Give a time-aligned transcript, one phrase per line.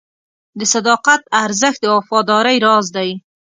[0.59, 3.09] د صداقت ارزښت د وفادارۍ راز دی.